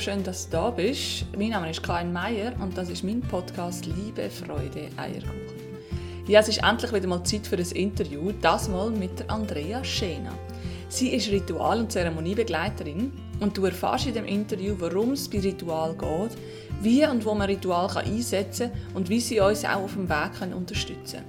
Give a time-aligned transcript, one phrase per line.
[0.00, 1.24] schön, dass du da bist.
[1.36, 5.58] Mein Name ist Karin Meier und das ist mein Podcast Liebe, Freude, Eierkuchen.
[6.28, 9.82] Ja, es ist endlich wieder mal Zeit für ein Interview, das mal mit der Andrea
[9.82, 10.32] Schena.
[10.88, 15.94] Sie ist Ritual- und Zeremoniebegleiterin und du erfährst in dem Interview, warum es bei Ritual
[15.94, 16.38] geht,
[16.80, 20.54] wie und wo man Ritual einsetzen kann und wie sie uns auch auf dem Weg
[20.54, 21.24] unterstützen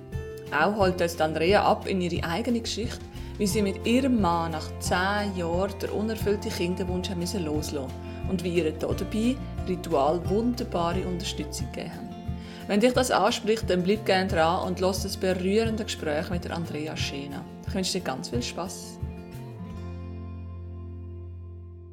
[0.51, 0.63] können.
[0.63, 2.99] Auch holt uns Andrea ab in ihre eigene Geschichte
[3.40, 8.71] wie sie mit ihrem Mann nach zehn Jahren der unerfüllte Kinderwunsch loslassen und wie ihr
[8.71, 9.35] dabei
[9.67, 12.09] Ritual wunderbare Unterstützung gegeben haben.
[12.67, 16.55] Wenn dich das anspricht, dann bleib gerne dran und lass das berührende Gespräch mit der
[16.55, 17.43] Andrea Schena.
[17.67, 18.99] Ich wünsche dir ganz viel Spaß.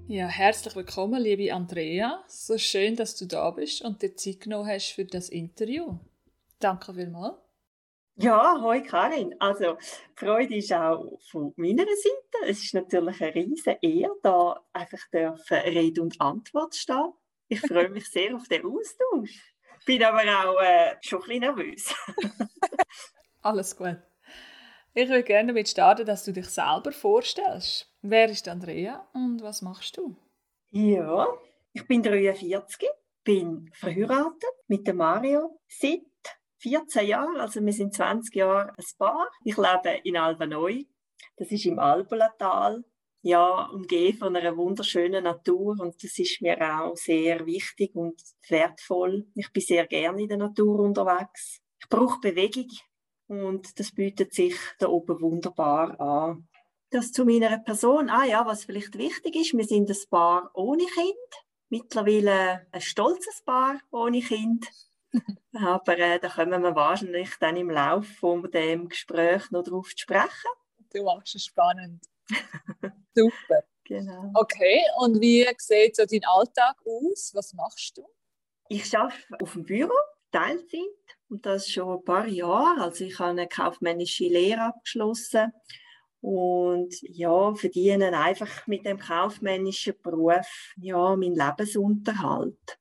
[0.08, 2.22] Ja, herzlich willkommen, liebe Andrea.
[2.28, 5.98] So schön, dass du da bist und dir Zeit genommen hast für das Interview.
[6.60, 7.45] Danke vielmals.
[8.18, 9.34] Ja, hoi Karin.
[9.38, 12.48] Also, die Freude ist auch von meiner Seite.
[12.50, 17.12] Es ist natürlich eine riesige Ehre, da einfach dürfen Rede und Antwort stehen.
[17.48, 19.54] Ich freue mich sehr auf den Austausch.
[19.84, 21.94] Bin aber auch äh, schon ein bisschen nervös.
[23.42, 23.98] Alles gut.
[24.94, 27.92] Ich würde gerne damit starten, dass du dich selber vorstellst.
[28.00, 30.16] Wer ist Andrea und was machst du?
[30.70, 31.28] Ja,
[31.74, 32.88] ich bin 43,
[33.22, 36.00] bin verheiratet mit dem Mario seit
[36.66, 39.30] 14 Jahre, also wir sind 20 Jahre ein Paar.
[39.44, 40.88] Ich lebe in Albanoi,
[41.36, 42.82] das ist im Albulatal,
[43.22, 49.28] ja, umgeben von einer wunderschönen Natur und das ist mir auch sehr wichtig und wertvoll.
[49.36, 51.60] Ich bin sehr gerne in der Natur unterwegs.
[51.80, 52.68] Ich brauche Bewegung
[53.28, 56.48] und das bietet sich da oben wunderbar an.
[56.90, 60.86] Das zu meiner Person, ah ja, was vielleicht wichtig ist, wir sind ein Paar ohne
[60.86, 64.66] Kind, mittlerweile ein stolzes Paar ohne Kind.
[65.54, 69.98] Aber äh, da kommen wir wahrscheinlich dann im Laufe von dem Gespräch noch darauf zu
[69.98, 70.50] sprechen.
[70.92, 72.04] Du machst es spannend.
[73.14, 73.64] Super.
[73.84, 74.32] Genau.
[74.34, 77.30] Okay, und wie sieht so dein Alltag aus?
[77.34, 78.06] Was machst du?
[78.68, 79.92] Ich arbeite auf dem Büro,
[80.32, 80.80] Teilzeit,
[81.28, 82.82] und das schon ein paar Jahre.
[82.82, 85.52] Also ich habe eine kaufmännische Lehre abgeschlossen
[86.20, 92.78] und ja, verdiene einfach mit dem kaufmännischen Beruf ja, meinen Lebensunterhalt.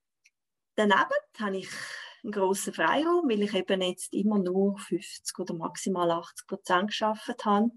[0.75, 1.00] Daneben
[1.40, 1.69] habe ich
[2.25, 7.46] einen grossen Freiraum, weil ich eben jetzt immer nur 50 oder maximal 80 Prozent geschafft
[7.46, 7.69] habe.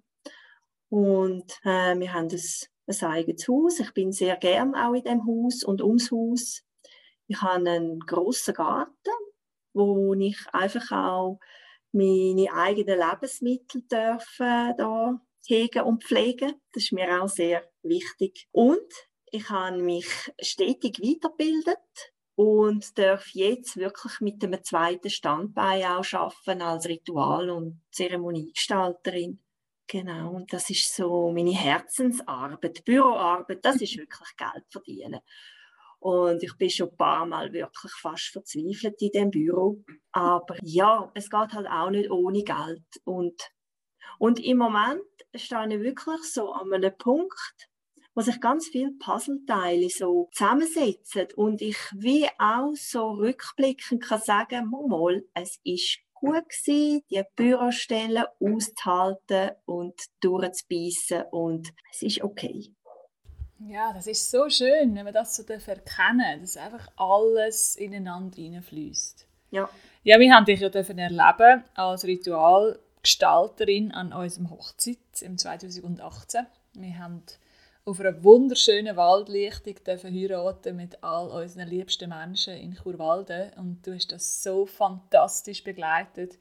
[0.88, 2.40] Und äh, wir haben ein,
[2.86, 3.78] ein eigenes Haus.
[3.78, 6.62] Ich bin sehr gern auch in dem Haus und ums Haus.
[7.26, 9.12] Ich habe einen grossen Garten,
[9.74, 11.40] wo ich einfach auch
[11.92, 16.54] meine eigenen Lebensmittel dürfen da hegen und pflegen.
[16.72, 18.48] Das ist mir auch sehr wichtig.
[18.52, 18.92] Und
[19.30, 20.08] ich habe mich
[20.40, 21.78] stetig weitergebildet
[22.38, 29.40] und darf jetzt wirklich mit einem zweiten Standbein auch arbeiten als Ritual- und Zeremoniegestalterin.
[29.88, 35.18] Genau, und das ist so meine Herzensarbeit, Büroarbeit, das ist wirklich Geld verdienen.
[35.98, 39.82] Und ich bin schon ein paar Mal wirklich fast verzweifelt in dem Büro.
[40.12, 42.86] Aber ja, es geht halt auch nicht ohne Geld.
[43.02, 43.50] Und,
[44.20, 45.02] und im Moment
[45.34, 47.68] stehe ich wirklich so an einem Punkt,
[48.18, 54.70] wo sich ganz viele Puzzleteile so zusammensetzen und ich wie auch so rückblickend kann sagen,
[54.70, 62.74] mal, es ist gut gewesen, die Bürostellen auszuhalten und durchzubeissen und es ist okay.
[63.60, 69.28] Ja, das ist so schön, wenn man das so erkennen dass einfach alles ineinander hineinfließt.
[69.52, 69.70] Ja.
[70.02, 76.46] Ja, wir haben dich ja erleben als Ritualgestalterin an unserem Hochzeit im 2018.
[76.74, 77.22] Wir haben
[77.88, 83.50] auf einer wunderschönen Waldlichtung heiraten mit all unseren liebsten Menschen in Churwalden.
[83.56, 86.38] Und du hast das so fantastisch begleitet.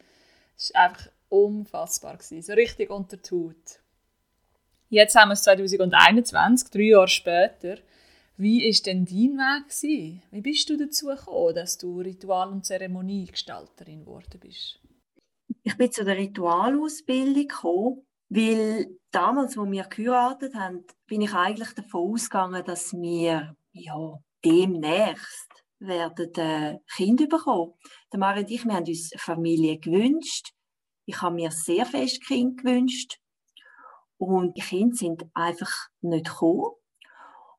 [0.58, 2.18] Es war einfach unfassbar.
[2.20, 3.80] So richtig unter die Haut.
[4.90, 7.78] Jetzt haben wir es 2021, drei Jahre später.
[8.36, 9.70] Wie war denn dein Weg?
[9.70, 10.24] Gewesen?
[10.32, 14.80] Wie bist du dazu gekommen, dass du Ritual- und Zeremoniegestalterin geworden bist?
[15.64, 18.88] Ich bin zu der Ritualausbildung gekommen weil
[19.18, 25.50] damals, wo wir geheiratet haben, bin ich eigentlich davon ausgegangen, dass wir ja, demnächst
[25.80, 27.74] werden äh, Kinder bekommen.
[28.14, 30.52] Der Mari und ich, wir haben uns Familie gewünscht.
[31.06, 33.18] Ich habe mir sehr fest Kind gewünscht.
[34.18, 35.72] Und die Kinder sind einfach
[36.02, 36.72] nicht gekommen.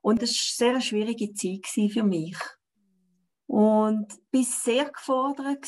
[0.00, 2.38] Und das war eine sehr schwierige Zeit für mich.
[3.46, 5.66] Und ich war sehr gefordert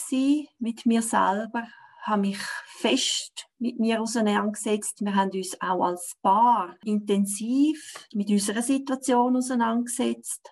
[0.59, 1.67] mit mir selber,
[2.02, 5.00] habe mich fest mit mir auseinandergesetzt.
[5.02, 10.50] Wir haben uns auch als Paar intensiv mit unserer Situation auseinandergesetzt.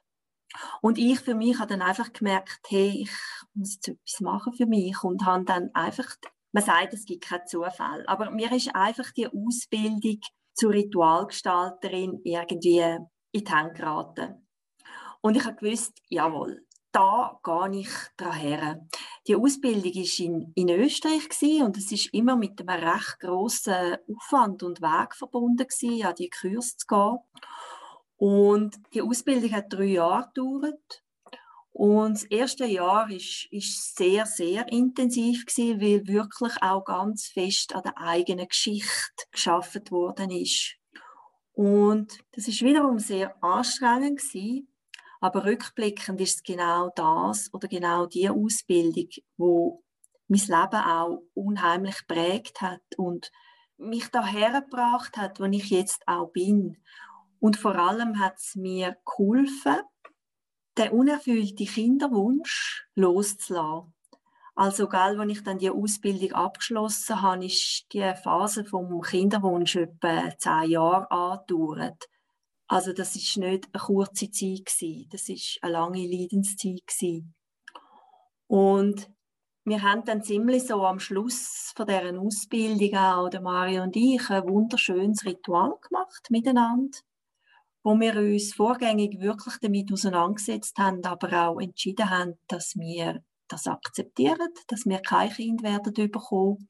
[0.80, 3.10] Und ich für mich habe dann einfach gemerkt, hey, ich
[3.54, 6.06] muss jetzt etwas machen für mich und habe dann einfach,
[6.52, 10.20] man sagt, es gibt keinen Zufall, aber mir ist einfach die Ausbildung
[10.54, 12.80] zur Ritualgestalterin irgendwie
[13.32, 14.48] in die Hände geraten.
[15.20, 18.87] Und ich habe gewusst, jawohl, da gehe ich daher.
[19.26, 24.62] Die Ausbildung war in, in Österreich und es ist immer mit einem recht grossen Aufwand
[24.62, 25.67] und Weg verbunden
[26.02, 27.19] an die Kurs zu gehen.
[28.17, 31.02] Und die Ausbildung hat drei Jahre gedauert.
[31.70, 37.73] Und das erste Jahr ist, ist sehr, sehr intensiv gewesen, weil wirklich auch ganz fest
[37.75, 40.75] an der eigenen Geschichte geschaffen worden ist.
[41.52, 44.67] Und das ist wiederum sehr anstrengend gewesen,
[45.20, 49.82] aber rückblickend ist es genau das oder genau die Ausbildung, wo
[50.28, 53.30] mein Leben auch unheimlich prägt hat und
[53.78, 56.76] mich daher gebracht hat, wo ich jetzt auch bin.
[57.40, 59.78] Und vor allem hat es mir geholfen,
[60.76, 63.94] den unerfüllten Kinderwunsch loszulassen.
[64.54, 70.36] Also, gell, als ich dann die Ausbildung abgeschlossen habe, ist die Phase vom Kinderwunsch etwa
[70.36, 72.08] zehn Jahre angedauert.
[72.68, 75.08] Also, das ist nicht eine kurze Zeit gewesen.
[75.10, 77.34] Das ist eine lange Leidenszeit gewesen.
[78.46, 79.10] Und
[79.64, 84.30] wir haben dann ziemlich so am Schluss von deren Ausbildung auch, der Mario und ich,
[84.30, 86.98] ein wunderschönes Ritual gemacht miteinander
[87.88, 93.66] wo wir uns vorgängig wirklich damit auseinandergesetzt haben, aber auch entschieden haben, dass wir das
[93.66, 96.68] akzeptieren, dass wir kein Kind werden bekommen.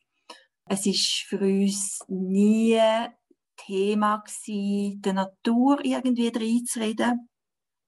[0.66, 2.78] Es ist für uns nie
[3.66, 7.28] Thema gewesen, der Natur irgendwie reinzureden.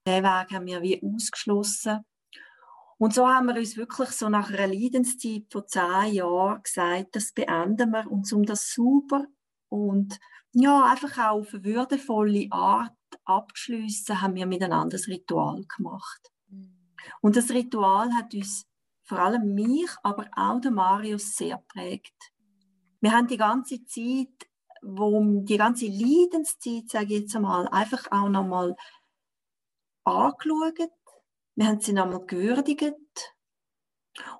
[0.06, 2.04] Den Weg haben wir wie ausgeschlossen.
[2.98, 7.32] Und so haben wir uns wirklich so nach einer Leidenszeit von zehn Jahren gesagt, das
[7.32, 8.10] beenden wir.
[8.10, 9.24] Und um das super
[9.68, 10.18] und
[10.52, 12.92] ja, einfach auch auf eine würdevolle Art
[13.24, 16.30] abschließen, haben wir miteinander ein Ritual gemacht.
[16.48, 16.76] Mhm.
[17.20, 18.66] Und das Ritual hat uns
[19.04, 22.14] vor allem mich, aber auch den Marius sehr prägt.
[23.00, 24.49] Wir haben die ganze Zeit,
[24.82, 28.76] wo die ganze Leidenszeit, sage ich jetzt einmal, einfach auch nochmal
[30.04, 30.90] angeschaut.
[31.54, 32.94] Wir haben sie nochmal gewürdigt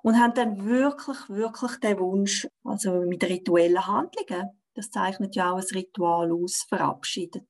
[0.01, 5.57] und haben dann wirklich, wirklich den Wunsch, also mit rituellen Handlungen, das zeichnet ja auch
[5.57, 7.47] ein Ritual aus, verabschiedet.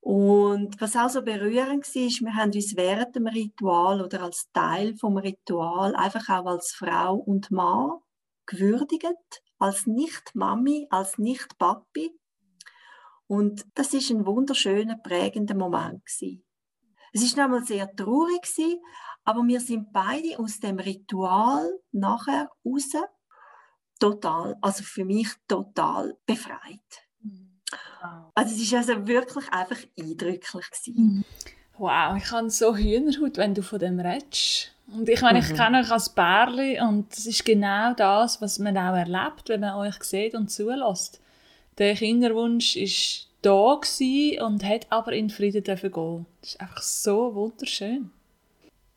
[0.00, 4.96] Und was auch so berührend war, wir haben uns während dem Ritual oder als Teil
[4.96, 8.00] vom Ritual einfach auch als Frau und Mann
[8.44, 12.14] gewürdigt, als Nicht-Mami, als Nicht-Papi.
[13.26, 16.44] Und das ist ein wunderschöner, prägender Moment gewesen.
[17.14, 18.82] Es ist nochmal sehr traurig gewesen,
[19.24, 22.90] aber wir sind beide aus dem Ritual nachher raus
[23.98, 27.06] total, also für mich total befreit.
[28.34, 30.70] Also es war also wirklich einfach eindrücklich.
[30.70, 30.94] Gewesen.
[30.94, 31.24] Mhm.
[31.78, 34.73] Wow, ich habe so Hühnerhaut, wenn du von dem redest.
[34.92, 35.56] Und ich meine, ich mhm.
[35.56, 39.74] kenne euch als Bärli und es ist genau das, was man auch erlebt, wenn man
[39.76, 41.20] euch sieht und zulässt.
[41.78, 43.78] Der Kinderwunsch ist da
[44.40, 46.26] und hat aber in Frieden dürfen gehen.
[46.40, 48.10] Das ist einfach so wunderschön.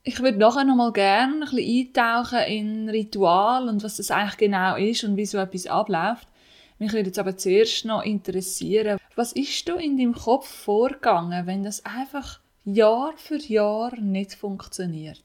[0.03, 4.37] Ich würde nachher noch mal gerne ein bisschen eintauchen in Ritual und was das eigentlich
[4.37, 6.27] genau ist und wie so etwas abläuft.
[6.79, 11.63] Mich würde jetzt aber zuerst noch interessieren, was ist da in deinem Kopf vorgegangen, wenn
[11.63, 15.23] das einfach Jahr für Jahr nicht funktioniert?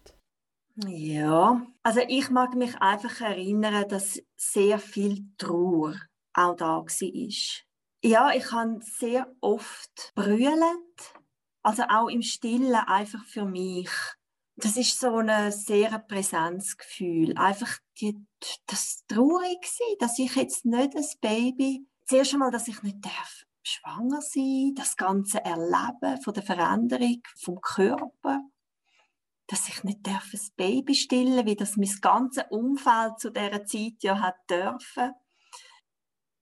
[0.76, 5.96] Ja, also ich mag mich einfach erinnern, dass sehr viel Trauer
[6.34, 7.28] auch da war.
[8.04, 11.14] Ja, ich habe sehr oft brüllt,
[11.62, 13.91] also auch im Stillen einfach für mich
[14.56, 17.36] das ist so ein sehr Präsenzgefühl.
[17.36, 18.17] Einfach die,
[18.67, 23.44] das traurig war, dass ich jetzt nicht ein Baby, zuerst einmal, dass ich nicht darf
[23.64, 28.41] schwanger sein, das ganze Erleben von der Veränderung vom Körper,
[29.46, 34.03] dass ich nicht darf ein Baby stillen, wie das mein ganzes Umfeld zu dieser Zeit
[34.03, 35.13] ja hat dürfen.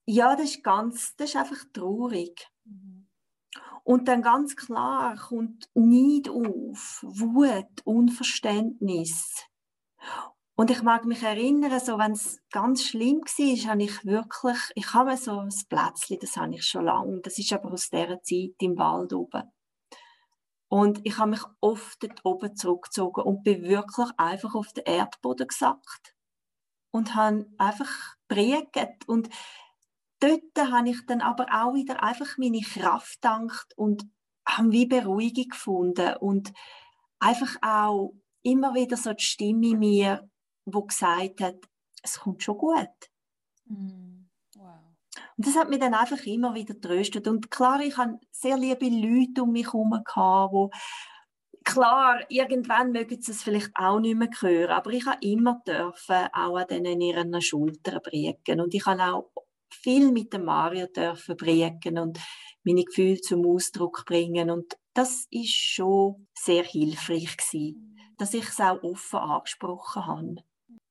[0.06, 2.48] Ja, das ist ganz, das ist einfach traurig.
[2.64, 3.08] Mhm.
[3.84, 9.46] Und dann ganz klar kommt Neid auf, Wut, Unverständnis.
[10.54, 14.92] Und ich mag mich erinnern, so wenn es ganz schlimm war, habe ich wirklich, ich
[14.92, 18.56] habe so ein Plätzchen, das habe ich schon lange, das ist aber aus dieser Zeit
[18.60, 19.50] im Wald oben.
[20.70, 25.48] Und ich habe mich oft dort oben zurückgezogen und bin wirklich einfach auf den Erdboden
[25.48, 26.14] gesackt.
[26.92, 29.08] Und habe einfach prägt.
[29.08, 29.28] Und
[30.20, 34.06] dort habe ich dann aber auch wieder einfach meine Kraft gedankt und
[34.48, 36.52] habe wie Beruhigung gefunden und
[37.18, 40.30] einfach auch immer wieder so die Stimme in mir,
[40.66, 41.56] wo gesagt hat,
[42.02, 43.10] es kommt schon gut.
[43.64, 44.09] Mm.
[45.40, 47.26] Und das hat mich dann einfach immer wieder tröstet.
[47.26, 50.70] Und klar, ich hatte sehr liebe Leute um mich herum, wo
[51.64, 56.28] klar, irgendwann mögen sie es vielleicht auch nicht mehr hören, aber ich habe immer dürfen
[56.34, 58.60] auch an denen ihren Schultern prägen.
[58.60, 59.30] Und ich habe auch
[59.72, 62.18] viel mit dem Mario dürfen prägen und
[62.62, 64.50] meine Gefühle zum Ausdruck bringen.
[64.50, 70.34] Und das ist schon sehr hilfreich gewesen, dass ich es auch offen angesprochen habe.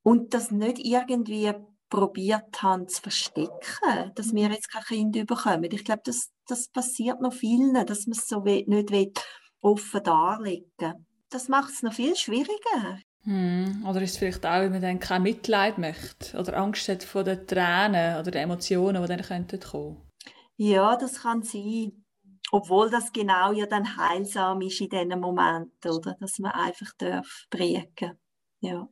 [0.01, 1.53] Und das nicht irgendwie
[1.89, 5.69] probiert haben zu verstecken, dass wir jetzt kein Kind bekommen.
[5.71, 9.25] Ich glaube, das, das passiert noch vielen, dass man es so nicht
[9.61, 12.99] offen darlegen Das macht es noch viel schwieriger.
[13.23, 13.85] Hm.
[13.87, 17.23] Oder ist es vielleicht auch, wenn man dann kein Mitleid möchte oder Angst hat vor
[17.23, 20.09] den Tränen oder den Emotionen, die dann könnten kommen?
[20.55, 22.05] Ja, das kann sein.
[22.51, 26.15] Obwohl das genau ja dann heilsam ist in diesen Momenten, oder?
[26.19, 28.17] Dass man einfach darf prägen.
[28.61, 28.89] Ja.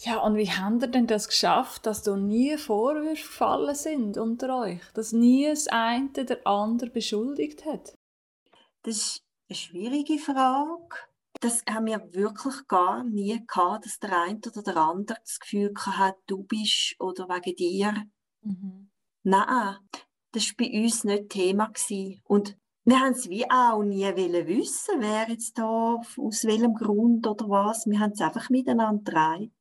[0.00, 4.60] Ja, und wie habt ihr denn das geschafft, dass da nie Vorwürfe gefallen sind unter
[4.60, 4.80] euch?
[4.94, 7.98] Dass nie das eine der andere beschuldigt hat?
[8.82, 10.94] Das ist eine schwierige Frage.
[11.40, 15.74] Das haben wir wirklich gar nie gehabt, dass der eine oder der andere das Gefühl
[15.76, 17.94] hat, du bist oder wegen dir.
[18.42, 18.90] Mhm.
[19.24, 19.76] Nein,
[20.32, 21.66] das war bei uns nicht Thema.
[21.66, 22.20] Gewesen.
[22.24, 27.48] Und wir haben es wie auch nie wissen, wer jetzt da, aus welchem Grund oder
[27.48, 27.84] was.
[27.86, 29.52] Wir haben es einfach miteinander getragen.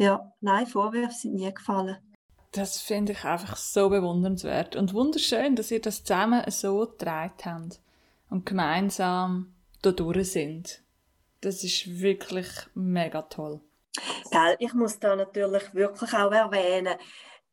[0.00, 1.98] Ja, nein, Vorwürfe sind nie gefallen.
[2.52, 7.80] Das finde ich einfach so bewundernswert und wunderschön, dass ihr das zusammen so getragen habt
[8.30, 10.82] und gemeinsam da durch sind.
[11.42, 13.60] Das ist wirklich mega toll.
[14.30, 16.96] Gell, ich muss da natürlich wirklich auch erwähnen,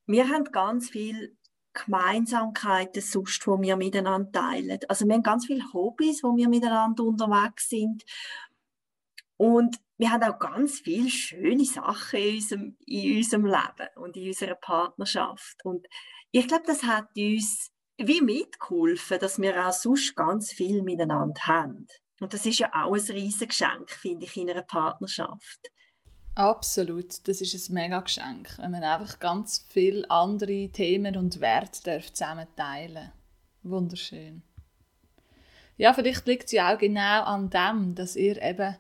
[0.05, 1.35] wir haben ganz viel
[1.73, 4.79] Gemeinsamkeiten sonst, die wir miteinander teilen.
[4.87, 8.05] Also wir haben ganz viele Hobbys, wo wir miteinander unterwegs sind.
[9.37, 14.27] Und wir haben auch ganz viele schöne Sachen in unserem, in unserem Leben und in
[14.27, 15.63] unserer Partnerschaft.
[15.63, 15.87] Und
[16.31, 21.87] ich glaube, das hat uns wie mitgeholfen, dass wir auch sonst ganz viel miteinander haben.
[22.19, 25.71] Und das ist ja auch ein riesiges Geschenk, finde ich, in einer Partnerschaft.
[26.35, 32.01] Absolut, das ist ein mega Geschenk, wenn man einfach ganz viele andere Themen und Werte
[32.13, 33.11] zusammen teilen
[33.63, 34.43] Wunderschön.
[35.77, 38.75] Ja, vielleicht liegt es ja auch genau an dem, dass ihr eben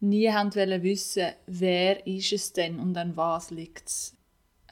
[0.00, 4.16] nie haben wissen, wer ist es denn und an was liegt es.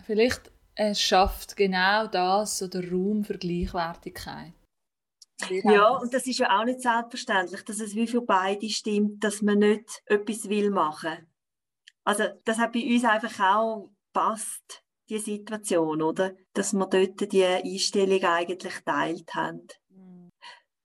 [0.05, 4.53] Vielleicht es schafft genau das so der Raum für Gleichwertigkeit.
[5.65, 9.43] Ja, und das ist ja auch nicht selbstverständlich, dass es wie für beide stimmt, dass
[9.43, 11.27] man nicht etwas will machen.
[12.05, 16.35] Also das hat bei uns einfach auch passt die Situation, oder?
[16.55, 19.67] Dass wir dort die Einstellung eigentlich teilt haben.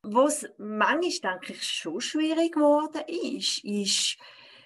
[0.01, 4.17] Wo es manchmal, denke ich, schon schwierig geworden ist, ist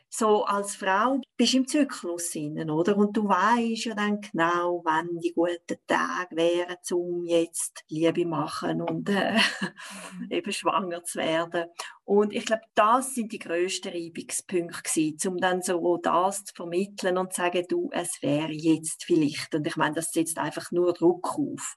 [0.09, 2.97] so als Frau bist du im Zyklus hinein, oder?
[2.97, 8.81] Und du weißt ja dann genau, wann die guten Tage wären, um jetzt Liebe machen
[8.81, 10.27] und äh, mhm.
[10.31, 11.65] eben schwanger zu werden.
[12.05, 17.17] Und ich glaube, das sind die grössten Reibungspunkte gewesen, um dann so das zu vermitteln
[17.17, 19.53] und zu sagen, du, es wäre jetzt vielleicht.
[19.55, 21.75] Und ich meine, das setzt einfach nur Druck auf.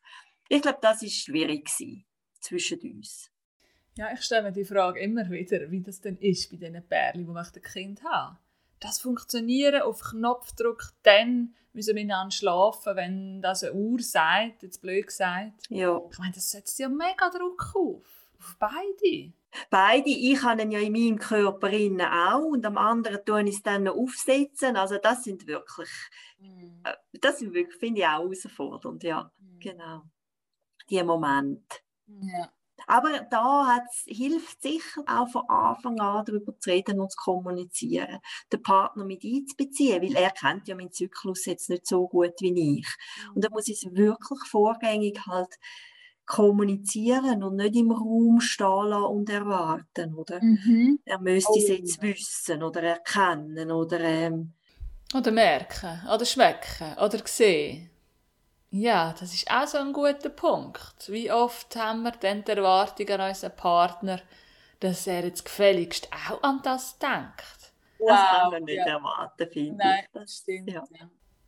[0.49, 2.05] Ich glaube, das ist schwierig gewesen
[2.41, 3.30] zwischen uns.
[3.97, 7.27] Ja, ich stelle mir die Frage immer wieder, wie das denn ist bei diesen Pärchen,
[7.27, 8.39] die ein Kind haben.
[8.79, 14.81] Das Funktionieren auf Knopfdruck, dann müssen wir miteinander schlafen, wenn das eine Uhr sagt, jetzt
[14.81, 15.67] blöd gesagt.
[15.69, 16.01] Ja.
[16.11, 18.07] Ich meine, das setzt ja mega Druck auf.
[18.39, 19.33] Auf beide.
[19.69, 23.63] Beide, ich habe ihn ja in meinem Körper auch und am anderen tue ich es
[23.63, 24.77] dann noch aufsetzen.
[24.77, 25.91] Also das sind wirklich,
[26.39, 26.83] mm.
[27.21, 29.59] das sind wirklich, finde ich auch herausfordernd, ja, mm.
[29.59, 30.03] genau.
[30.89, 31.79] Die Momente.
[32.07, 32.53] Ja.
[32.87, 38.19] Aber da hilft sicher auch von Anfang an darüber zu reden und zu kommunizieren,
[38.53, 42.79] den Partner mit einzubeziehen, weil er kennt ja meinen Zyklus jetzt nicht so gut wie
[42.79, 42.89] ich.
[43.35, 45.59] Und da muss ich es wirklich vorgängig halt
[46.27, 50.41] kommunizieren und nicht im Raum stehen und erwarten, oder?
[50.41, 51.01] Mhm.
[51.05, 51.73] Er müsste es oh.
[51.73, 54.53] jetzt wissen oder erkennen oder ähm,
[55.13, 57.91] oder merken oder schmecken oder sehen.
[58.73, 61.11] Ja, das ist auch so ein guter Punkt.
[61.11, 64.21] Wie oft haben wir denn die Erwartung an unseren Partner,
[64.79, 67.73] dass er jetzt gefälligst auch an das denkt?
[67.99, 68.87] Wow, das kann man nicht ja.
[68.87, 70.11] erwarten, finde Nein, ich.
[70.13, 70.71] das stimmt.
[70.71, 70.85] Ja.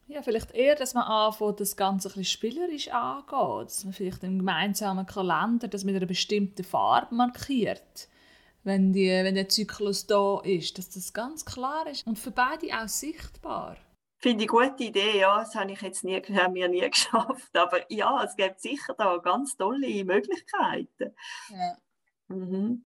[0.09, 0.23] ja.
[0.23, 3.67] Vielleicht eher, dass man anfängt, das Ganze ein bisschen spielerisch angeht.
[3.67, 8.09] Dass man vielleicht einen gemeinsamen Kalender, das mit einer bestimmten Farbe markiert.
[8.65, 12.67] Wenn, die, wenn der Zyklus da ist, dass das ganz klar ist und für beide
[12.77, 13.77] auch sichtbar.
[14.23, 15.41] Finde ich eine gute Idee, ja.
[15.41, 17.57] Das habe ich jetzt nie, haben wir nie geschafft.
[17.57, 21.15] Aber ja, es gibt sicher da ganz tolle Möglichkeiten.
[21.51, 21.77] Ja.
[22.29, 22.85] Mhm.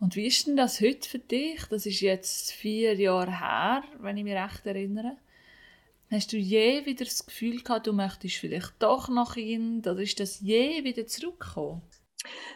[0.00, 1.64] Und wie ist denn das heute für dich?
[1.66, 5.16] Das ist jetzt vier Jahre her, wenn ich mich recht erinnere.
[6.10, 9.86] Hast du je wieder das Gefühl gehabt, du möchtest vielleicht doch noch Kind?
[9.86, 11.82] Oder ist das je wieder zurückgekommen?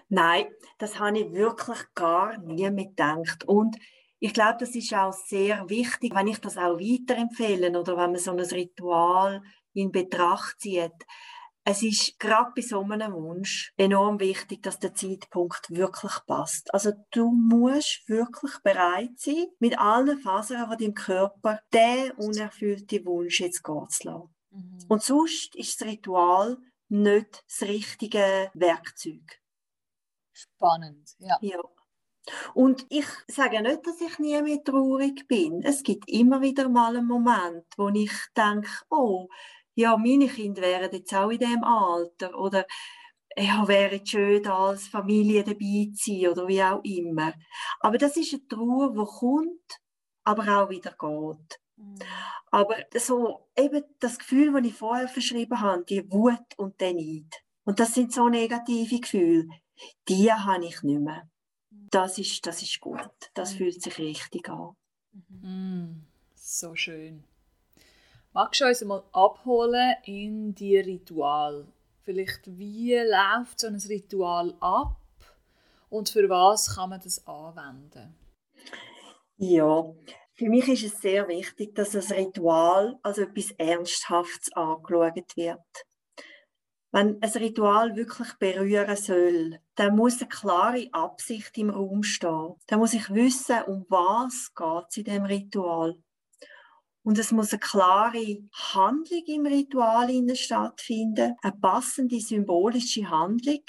[0.08, 0.46] Nein,
[0.78, 3.44] das habe ich wirklich gar nie mitgedacht.
[3.44, 3.76] Und
[4.20, 8.18] ich glaube, das ist auch sehr wichtig, wenn ich das auch weiterempfehle oder wenn man
[8.18, 11.06] so ein Ritual in Betracht zieht.
[11.64, 16.72] es ist gerade bei so einem Wunsch enorm wichtig, dass der Zeitpunkt wirklich passt.
[16.72, 23.40] Also du musst wirklich bereit sein, mit allen Fasern von deinem Körper den unerfüllten Wunsch
[23.40, 24.34] jetzt gehen zu lassen.
[24.50, 24.78] Mhm.
[24.88, 26.56] Und sonst ist das Ritual
[26.88, 29.40] nicht das richtige Werkzeug.
[30.32, 31.36] Spannend, ja.
[31.42, 31.60] ja.
[32.54, 35.62] Und ich sage nicht, dass ich nie mehr traurig bin.
[35.62, 39.28] Es gibt immer wieder mal einen Moment, wo ich denke, oh,
[39.74, 42.66] ja, meine Kinder wären jetzt auch in diesem Alter oder
[43.36, 47.32] ja, wäre es schön, als Familie dabei zu sein oder wie auch immer.
[47.80, 49.80] Aber das ist eine Trauer, die kommt,
[50.24, 51.60] aber auch wieder geht.
[51.76, 51.98] Mhm.
[52.50, 57.42] Aber so eben das Gefühl, das ich vorher verschrieben habe, die Wut und der Neid.
[57.64, 59.48] Und das sind so negative Gefühle,
[60.08, 61.28] die habe ich nicht mehr.
[61.88, 61.90] Mhm.
[61.90, 63.10] Das ist, das ist gut.
[63.34, 63.56] Das mhm.
[63.58, 64.74] fühlt sich richtig an.
[65.42, 67.24] Mm, so schön.
[68.32, 71.66] Magst du uns mal abholen in die Ritual?
[72.02, 74.96] Vielleicht, wie läuft so ein Ritual ab
[75.90, 78.14] und für was kann man das anwenden?
[79.36, 79.84] Ja,
[80.34, 85.86] für mich ist es sehr wichtig, dass das Ritual als etwas Ernsthaftes angeschaut wird.
[86.90, 92.54] Wenn ein Ritual wirklich berühren soll, dann muss eine klare Absicht im Raum stehen.
[92.66, 94.50] Dann muss ich wissen, um was
[94.88, 95.98] es in dem Ritual.
[97.02, 103.62] Und es muss eine klare Handlung im Ritual stattfinden, eine passende symbolische Handlung.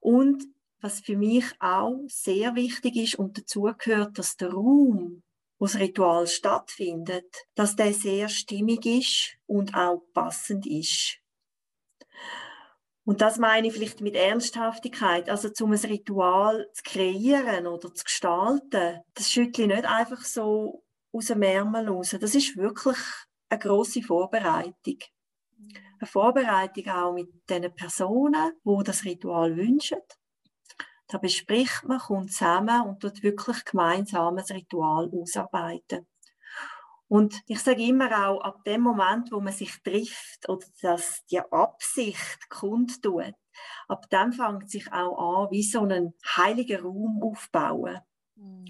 [0.00, 0.44] Und
[0.80, 5.22] was für mich auch sehr wichtig ist und dazu gehört, dass der Raum,
[5.58, 11.21] wo das Ritual stattfindet, dass der sehr stimmig ist und auch passend ist.
[13.04, 15.28] Und das meine ich vielleicht mit Ernsthaftigkeit.
[15.28, 20.84] Also, um ein Ritual zu kreieren oder zu gestalten, das schüttle ich nicht einfach so
[21.12, 22.16] aus dem Ärmel raus.
[22.18, 22.98] Das ist wirklich
[23.48, 24.98] eine grosse Vorbereitung.
[25.98, 29.98] Eine Vorbereitung auch mit den Personen, wo das Ritual wünschen.
[31.08, 36.06] Da bespricht man, kommt zusammen und tut wirklich gemeinsam ein Ritual ausarbeiten.
[37.12, 41.40] Und ich sage immer auch, ab dem Moment, wo man sich trifft oder dass die
[41.40, 43.34] Absicht kundtut,
[43.86, 48.00] ab dem fängt sich auch an, wie so einen heiligen Raum aufbauen.
[48.36, 48.64] Mhm.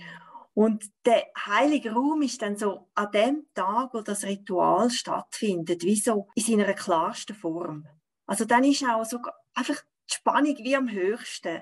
[0.55, 5.95] Und der heilige Raum ist dann so an dem Tag, wo das Ritual stattfindet, wie
[5.95, 7.87] so in seiner klarsten Form.
[8.27, 9.21] Also dann ist auch so
[9.55, 11.61] einfach die Spannung wie am höchsten.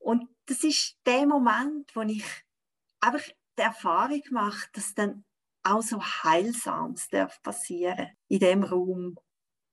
[0.00, 2.24] Und das ist der Moment, wo ich
[2.98, 3.24] einfach
[3.56, 5.24] die Erfahrung mache, dass dann
[5.62, 9.16] auch so Heilsames darf passieren in dem Raum.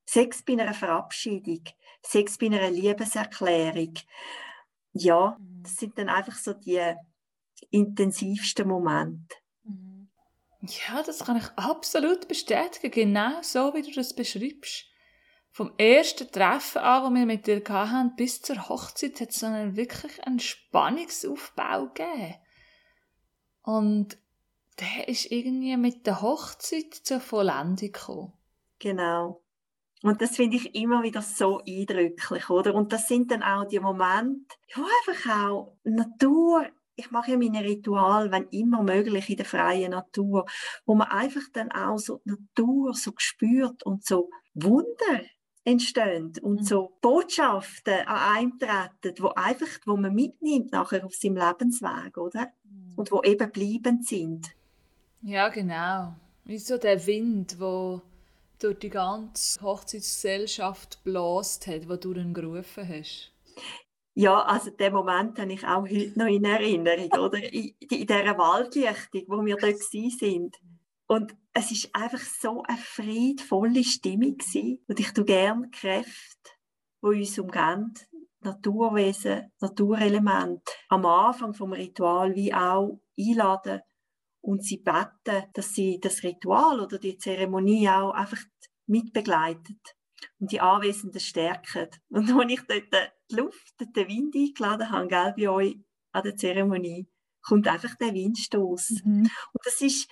[0.05, 1.63] Sex bei einer Verabschiedung,
[2.01, 3.93] Sex bei einer Liebeserklärung.
[4.93, 5.63] Ja, mhm.
[5.63, 6.95] das sind dann einfach so die
[7.71, 9.33] intensivsten Moment.
[9.63, 10.09] Mhm.
[10.61, 14.85] Ja, das kann ich absolut bestätigen, genau so, wie du das beschreibst.
[15.51, 19.75] Vom ersten Treffen an, wo wir mit dir hatten, bis zur Hochzeit, hat es dann
[19.75, 22.35] wirklich einen Spannungsaufbau gegeben.
[23.63, 24.17] Und
[24.79, 28.33] der ist irgendwie mit der Hochzeit zur Vollendung gekommen.
[28.79, 29.41] Genau.
[30.03, 32.75] Und das finde ich immer wieder so eindrücklich, oder?
[32.75, 37.63] Und das sind dann auch die Momente, wo einfach auch Natur ich mache ja meine
[37.63, 40.45] Ritual, wenn immer möglich, in der freien Natur,
[40.85, 45.21] wo man einfach dann auch so die Natur so spürt und so Wunder
[45.63, 46.63] entstehen und mhm.
[46.63, 52.47] so Botschaften an einem treten, wo einfach, wo man mitnimmt nachher auf seinem Lebensweg, oder?
[52.63, 52.93] Mhm.
[52.95, 54.47] Und wo eben bleibend sind.
[55.21, 56.13] Ja, genau.
[56.45, 58.01] Wie so der Wind, wo
[58.59, 63.31] durch die ganze Hochzeitsgesellschaft bläst hat, wo du dann gerufen hast.
[64.13, 67.37] Ja, also den Moment habe ich auch heute noch in Erinnerung, oder?
[67.37, 70.55] In, in dieser Waldlichtung, wo wir dort sind.
[71.07, 74.83] Und es ist einfach so eine friedvolle Stimmung gewesen.
[74.87, 76.51] Und ich tue gerne Kräfte,
[77.03, 77.93] die uns umgeben,
[78.41, 83.81] Naturwesen, Naturelemente, am Anfang vom Ritual wie auch einladen
[84.47, 88.41] und sie beten, dass sie das Ritual oder die Zeremonie auch einfach
[88.85, 89.97] mitbegleitet
[90.39, 91.89] und die Anwesenden stärken.
[92.09, 95.77] Und als ich dort die Luft, den Wind eingeladen habe, gell, bei euch
[96.13, 97.09] an der Zeremonie,
[97.41, 99.01] kommt einfach der Windstoß.
[99.03, 99.23] Mhm.
[99.23, 100.09] Und das ist,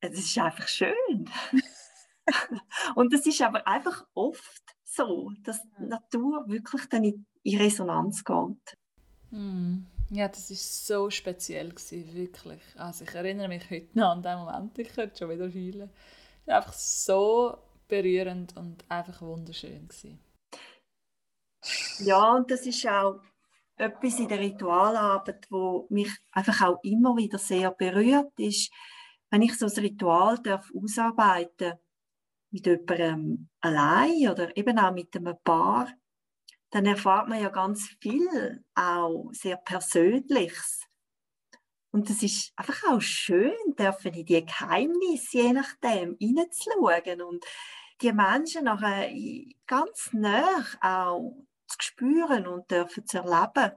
[0.00, 1.30] das ist einfach schön.
[2.94, 8.24] und das ist aber einfach oft so, dass die Natur wirklich dann in, in Resonanz
[8.24, 8.78] geht.
[9.30, 9.86] Mhm.
[10.10, 12.62] Ja, das ist so speziell gewesen, wirklich.
[12.76, 15.90] Also ich erinnere mich heute noch an den Moment, ich könnte schon wieder fühlen.
[16.42, 20.20] Es war einfach so berührend und einfach wunderschön gewesen.
[21.98, 23.20] Ja, und das ist auch
[23.76, 28.72] etwas in der Ritualarbeit, wo mich einfach auch immer wieder sehr berührt ist,
[29.30, 31.74] wenn ich so ein Ritual darf ausarbeiten
[32.50, 35.88] mit jemandem allein oder eben auch mit einem Paar,
[36.76, 40.82] dann erfahrt man ja ganz viel, auch sehr Persönliches.
[41.90, 47.42] Und es ist einfach auch schön, dürfen in die Geheimnisse je nachdem hineinzuschauen und
[48.02, 49.10] die Menschen nachher
[49.66, 53.72] ganz nah auch zu spüren und dürfen zu erleben.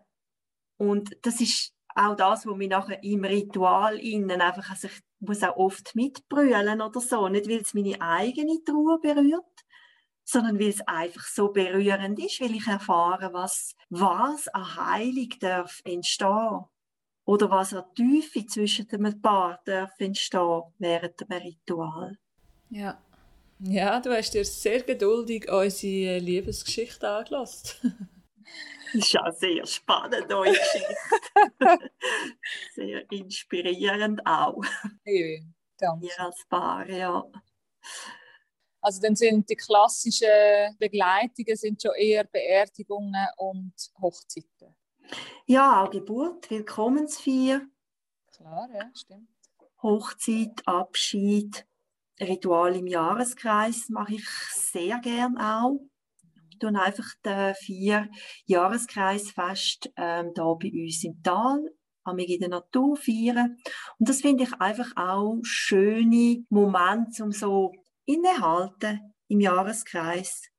[0.76, 5.42] Und das ist auch das, was mich nachher im Ritual innen einfach, also ich muss
[5.42, 9.46] auch oft mitbrüllen oder so, nicht weil es meine eigene Trauer berührt,
[10.30, 15.82] sondern weil es einfach so berührend ist, weil ich erfahre, was, was an Heilung darf
[15.84, 16.65] entstehen
[17.26, 22.15] oder was an Tiefe zwischen dem Paar darf entstehen während dem Ritual.
[22.70, 23.02] Ja.
[23.62, 28.10] Ja, du hast dir sehr geduldig unsere Liebesgeschichte angelassen.
[28.92, 30.96] Das ist auch sehr spannend, eure Geschichte.
[32.74, 34.63] sehr inspirierend auch.
[35.06, 35.42] Ja,
[35.78, 36.08] danke.
[36.08, 37.24] Ihr als Paar, ja.
[38.82, 44.76] Also dann sind die klassischen Begleitungen sind schon eher Beerdigungen und Hochzeiten.
[45.46, 47.62] Ja, auch Geburt, Willkommensfeier.
[48.32, 49.30] Klar, ja, stimmt.
[49.82, 51.65] Hochzeit, Abschied,
[52.20, 55.80] Ritual im Jahreskreis mache ich sehr gern auch
[56.60, 58.10] tun einfach den vier
[58.46, 61.63] Jahreskreisfest ähm, da bei uns im Tal
[62.04, 63.58] amig in der Natur feiern.
[63.98, 67.72] Und das finde ich einfach auch schöne Momente, um so
[68.10, 70.50] innehalten im Jahreskreis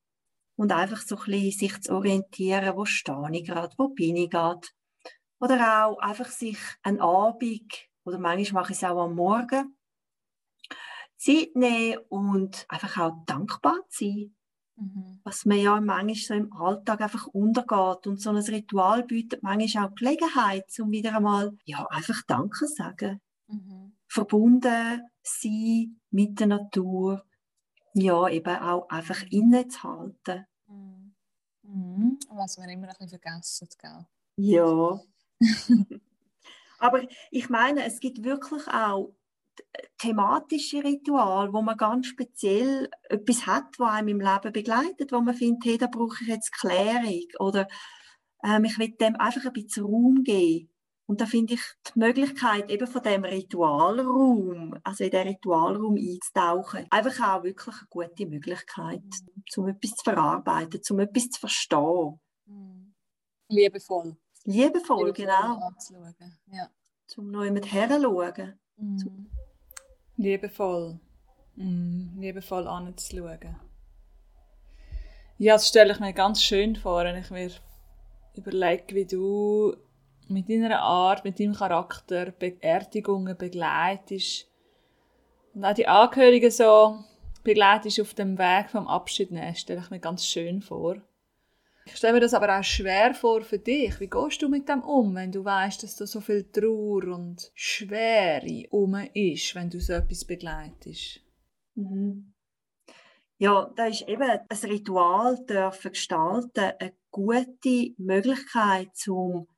[0.56, 4.30] und einfach so ein bisschen sich zu orientieren, wo stehe ich gerade, wo bin ich
[4.30, 4.66] gerade.
[5.40, 9.76] Oder auch einfach sich einen Abend, oder manchmal mache ich es auch am Morgen,
[11.16, 14.34] Zeit nehmen und einfach auch dankbar sein
[14.80, 15.20] Mhm.
[15.24, 18.06] Was man ja manchmal so im Alltag einfach untergeht.
[18.06, 22.66] Und so ein Ritual bietet manchmal auch Gelegenheit, um wieder einmal ja, einfach Danke zu
[22.66, 23.20] sagen.
[23.46, 23.92] Mhm.
[24.08, 27.24] Verbunden sein mit der Natur.
[27.94, 30.46] Ja, eben auch einfach innezuhalten.
[30.66, 31.14] Mhm.
[31.62, 32.18] Mhm.
[32.30, 34.06] Was wir immer ein bisschen vergessen, gell?
[34.36, 35.00] Ja.
[36.78, 39.14] Aber ich meine, es gibt wirklich auch
[39.98, 45.34] thematische Ritual, wo man ganz speziell etwas hat, was einem im Leben begleitet, wo man
[45.34, 47.68] findet, hey, da brauche ich jetzt Klärung oder
[48.42, 50.70] ähm, ich will dem einfach ein bisschen Raum geben.
[51.10, 56.86] Und da finde ich die Möglichkeit eben von dem Ritualraum, also in den Ritualraum einzutauchen,
[56.88, 59.42] einfach auch wirklich eine gute Möglichkeit, mhm.
[59.56, 62.20] um etwas zu verarbeiten, um etwas zu verstehen.
[62.46, 62.94] Mhm.
[63.48, 64.16] Liebevoll.
[64.44, 65.58] Liebevoll, Liebevoll genau.
[65.66, 66.14] Anzuschauen.
[66.52, 66.68] Ja.
[67.08, 68.60] Zum neu mit herzuschauen.
[68.76, 69.30] Mhm.
[70.16, 71.00] Liebevoll.
[71.56, 73.56] Mm, liebevoll anzuschauen.
[75.38, 77.50] Ja, das stelle ich mir ganz schön vor, wenn ich mir
[78.36, 79.74] überlege, wie du
[80.30, 84.50] mit deiner Art, mit deinem Charakter Beerdigungen begleitest
[85.54, 87.04] und auch die Angehörigen so
[87.42, 90.96] begleitest auf dem Weg vom Abschied nehmen, stelle ich mir ganz schön vor.
[91.86, 93.98] Ich stelle mir das aber auch schwer vor für dich.
[93.98, 97.50] Wie gehst du mit dem um, wenn du weißt, dass da so viel Trauer und
[97.54, 101.20] Schwere um ist, wenn du so etwas begleitest?
[101.74, 102.32] Mhm.
[103.38, 109.48] Ja, da ist eben ein Ritual dürfen gestalten eine gute Möglichkeit, um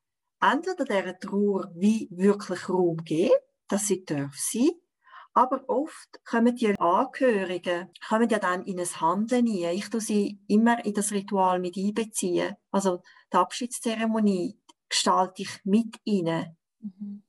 [0.43, 3.33] entweder dieser Trauer wie wirklich Raum geben,
[3.69, 4.71] dass sie darf sein,
[5.35, 9.77] aber oft kommen die Angehörigen kommen ja dann in ein Handeln ein.
[9.77, 12.55] Ich tue sie immer in das Ritual mit einbeziehen.
[12.71, 13.03] Also
[13.33, 16.57] die Abschiedszeremonie gestalte ich mit ihnen.
[16.81, 17.23] Mhm.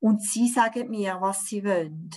[0.00, 2.10] Und sie sagen mir, was sie wollen.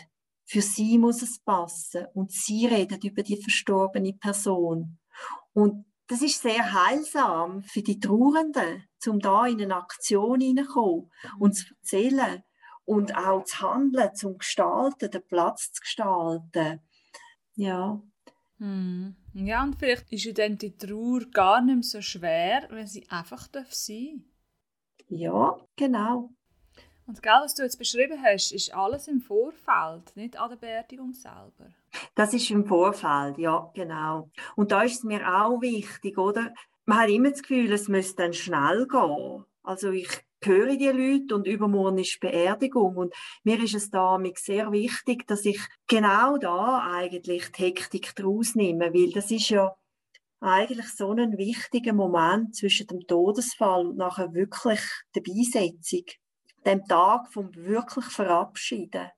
[0.45, 2.07] Für sie muss es passen.
[2.15, 4.97] Und sie reden über die verstorbene Person.
[5.53, 11.49] Und das ist sehr heilsam für die Trauernden, um da in eine Aktion hineinzukommen und
[11.49, 11.53] mhm.
[11.53, 12.43] zu erzählen,
[12.83, 16.81] und auch zu handeln, zum Gestalten, den Platz zu gestalten.
[17.55, 18.01] Ja.
[18.57, 19.15] Hm.
[19.33, 23.09] Ja, und vielleicht ist ja dann die Trauer gar nicht mehr so schwer, wenn sie
[23.09, 23.73] einfach sein darf
[25.07, 26.33] Ja, genau.
[27.11, 31.11] Und gell, was du jetzt beschrieben hast, ist alles im Vorfeld, nicht an der Beerdigung
[31.11, 31.69] selber.
[32.15, 34.29] Das ist im Vorfeld, ja, genau.
[34.55, 36.53] Und da ist es mir auch wichtig, oder?
[36.85, 39.43] Man hat immer das Gefühl, es müsste dann schnell gehen.
[39.61, 40.07] Also ich
[40.41, 42.95] höre die Leute und übermorgen ist Beerdigung.
[42.95, 48.55] Und mir ist es da sehr wichtig, dass ich genau da eigentlich die Hektik daraus
[48.55, 49.75] nehme, weil das ist ja
[50.39, 54.79] eigentlich so ein wichtiger Moment zwischen dem Todesfall und nachher wirklich
[55.13, 56.05] der Beisetzung,
[56.65, 59.09] dem Tag vom wirklich Verabschieden.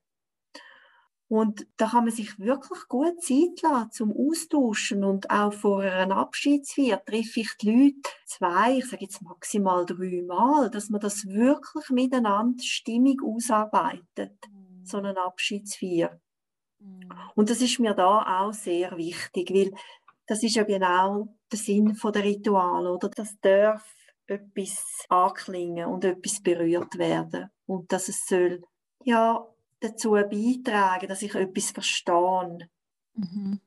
[1.33, 6.17] Und da kann man sich wirklich gut Zeit lassen zum Austauschen und auch vor einer
[6.17, 11.25] Abschiedsfeier treffe ich die Leute zwei, ich sage jetzt maximal drei Mal, dass man das
[11.25, 14.85] wirklich miteinander stimmig ausarbeitet, mhm.
[14.85, 16.19] so eine Abschiedsfeier.
[16.77, 17.09] Mhm.
[17.33, 19.71] Und das ist mir da auch sehr wichtig, weil
[20.27, 23.09] das ist ja genau der Sinn der Ritual, oder?
[23.09, 23.83] Das darf
[24.33, 28.61] etwas anklingen und etwas berührt werden und dass es soll
[29.03, 29.45] ja
[29.79, 32.69] dazu beitragen, dass ich etwas verstehe.
[33.15, 33.59] Mhm.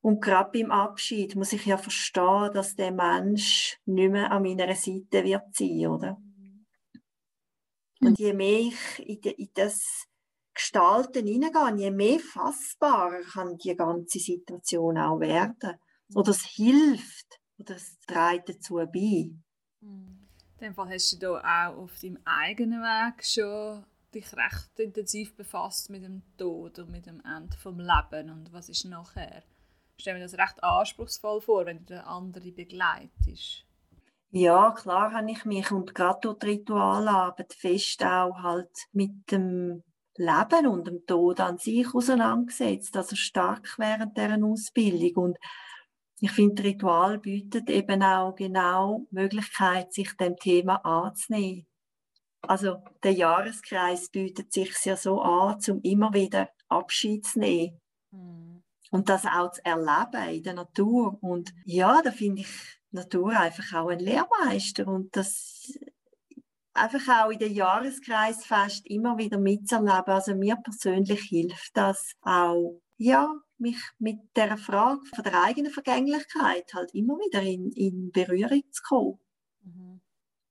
[0.00, 4.74] Und gerade beim Abschied muss ich ja verstehen, dass der Mensch nicht mehr an meiner
[4.74, 6.18] Seite wird sein, oder?
[6.18, 6.66] Mhm.
[8.00, 10.06] Und je mehr ich in, das
[10.54, 15.78] Gestalten hineingehe, je mehr fassbarer kann die ganze Situation auch werden.
[16.14, 19.30] Oder es hilft, oder es trägt dazu bei.
[19.82, 20.28] In
[20.60, 25.90] dem Fall hast du da auch auf deinem eigenen Weg schon dich recht intensiv befasst
[25.90, 28.30] mit dem Tod und mit dem Ende vom Leben.
[28.30, 29.42] Und was ist nachher.
[29.96, 33.64] Ich stelle mir das recht anspruchsvoll vor, wenn du den anderen begleitest.
[34.30, 35.70] Ja, klar habe ich mich.
[35.70, 39.82] Und gerade durch die Ritualarbeit fest auch halt mit dem
[40.16, 45.24] Leben und dem Tod an sich auseinandergesetzt, also stark während deren Ausbildung.
[45.24, 45.38] Und
[46.22, 51.66] ich finde, Ritual bietet eben auch genau die Möglichkeit, sich dem Thema anzunehmen.
[52.42, 57.80] Also der Jahreskreis bietet sich ja so an, um immer wieder Abschied zu nehmen.
[58.12, 58.62] Mhm.
[58.92, 61.18] Und das auch zu erleben in der Natur.
[61.20, 64.86] Und ja, da finde ich Natur einfach auch ein Lehrmeister.
[64.86, 65.76] Und das
[66.72, 70.14] einfach auch in den Jahreskreisfest immer wieder mitzuerleben.
[70.14, 73.28] Also mir persönlich hilft das auch, ja,
[73.62, 78.82] mich mit der Frage von der eigenen Vergänglichkeit halt immer wieder in, in Berührung zu
[78.82, 79.18] kommen.
[79.62, 80.00] Mhm.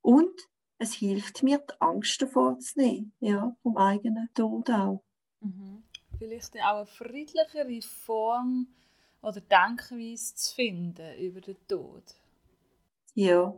[0.01, 5.03] Und es hilft mir, die Angst davor zu nehmen, ja, vom eigenen Tod auch.
[5.41, 5.83] Mhm.
[6.17, 8.67] Vielleicht auch eine friedlichere Form
[9.21, 12.03] oder Denkweise zu finden über den Tod.
[13.13, 13.53] Ja.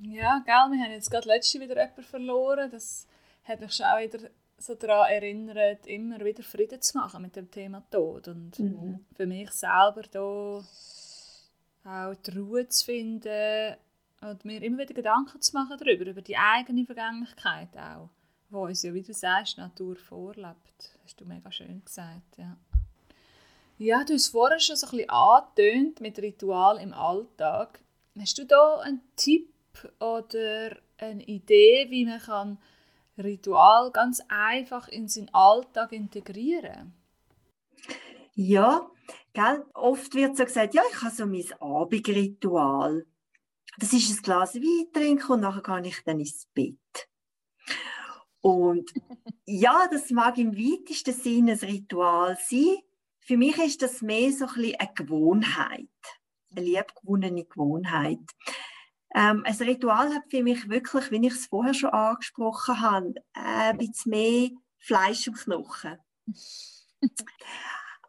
[0.00, 2.70] Ja, gell, wir haben jetzt gerade letzte wieder jemanden verloren.
[2.70, 3.06] Das
[3.44, 7.50] hat mich schon auch wieder so daran erinnert, immer wieder Frieden zu machen mit dem
[7.50, 8.28] Thema Tod.
[8.28, 9.04] Und mhm.
[9.14, 10.64] für mich selber da
[11.84, 13.76] auch die Ruhe zu finden
[14.22, 18.08] und mir immer wieder Gedanken zu machen darüber, über die eigene Vergänglichkeit auch,
[18.50, 20.98] wo uns ja, wie du sagst, Natur vorlebt.
[21.04, 22.56] Hast du mega schön gesagt, ja.
[23.78, 27.78] Ja, du hast vorher schon so ein bisschen angetönt mit Ritual im Alltag.
[28.18, 29.52] Hast du da einen Tipp
[30.00, 32.58] oder eine Idee, wie man kann
[33.18, 36.94] Ritual ganz einfach in seinen Alltag integrieren?
[38.34, 38.90] Ja,
[39.32, 39.64] gell?
[39.72, 43.06] oft wird so gesagt, ja, ich habe so mein Abendritual.
[43.78, 47.08] Das ist ein Glas Wein trinken und nachher gehe ich dann ins Bett.
[48.40, 48.92] Und
[49.46, 52.78] ja, das mag im weitesten Sinne ein Ritual sein.
[53.20, 55.88] Für mich ist das mehr so ein bisschen eine Gewohnheit,
[56.54, 58.20] eine liebgewonnene Gewohnheit.
[59.16, 63.78] Ähm, ein Ritual hat für mich wirklich, wie ich es vorher schon angesprochen habe, ein
[63.78, 65.96] bisschen mehr Fleisch im Knochen.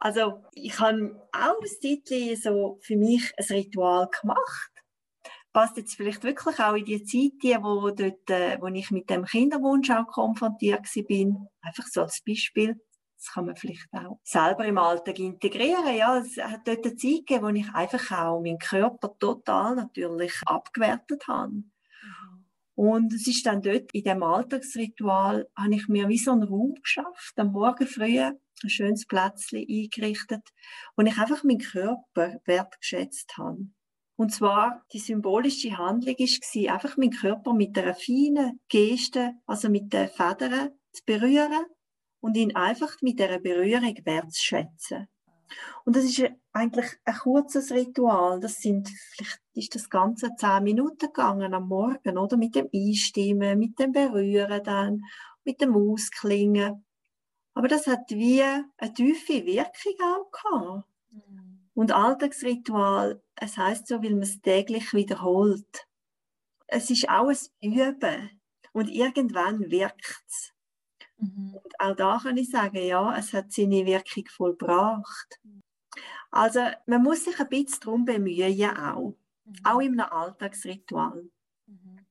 [0.00, 4.70] also ich habe auch ein Zeitchen so für mich ein Ritual gemacht.
[5.54, 9.24] Passt jetzt vielleicht wirklich auch in die Zeit, wo, dort, äh, wo ich mit dem
[9.24, 11.48] Kinderwunsch auch konfrontiert war.
[11.62, 12.78] Einfach so als Beispiel.
[13.18, 15.96] Das kann man vielleicht auch selber im Alltag integrieren.
[15.96, 20.34] Ja, es hat dort eine Zeit gegeben, wo ich einfach auch meinen Körper total natürlich
[20.46, 21.52] abgewertet habe.
[21.52, 21.64] Mhm.
[22.76, 26.74] Und es ist dann dort in dem Alltagsritual, habe ich mir wie so einen Raum
[26.80, 28.38] geschafft, am Morgen früh ein
[28.70, 30.48] schönes Plätzchen eingerichtet,
[30.94, 33.66] wo ich einfach meinen Körper wertgeschätzt habe.
[34.14, 39.92] Und zwar die symbolische Handlung war, einfach meinen Körper mit einer feinen Geste, also mit
[39.92, 41.66] den Federn zu berühren
[42.20, 45.08] und ihn einfach mit dieser Berührung wertzuschätzen.
[45.84, 48.40] Und das ist eigentlich ein kurzes Ritual.
[48.40, 52.36] Das sind, vielleicht ist das Ganze zehn Minuten gegangen am Morgen, oder?
[52.36, 55.02] Mit dem Einstimmen, mit dem Berühren dann,
[55.44, 56.84] mit dem Ausklingen.
[57.54, 60.84] Aber das hat wie eine tiefe Wirkung auch gehabt.
[61.74, 65.86] Und Alltagsritual, es heißt so, weil man es täglich wiederholt.
[66.66, 68.30] Es ist auch ein Üben.
[68.72, 70.52] Und irgendwann wirkt es.
[71.18, 71.58] Mhm.
[71.62, 75.40] Und auch da kann ich sagen, ja, es hat seine Wirkung vollbracht.
[76.30, 79.54] Also man muss sich ein bisschen darum bemühen auch, mhm.
[79.64, 81.28] auch in einem Alltagsritual.
[81.66, 82.06] Mhm.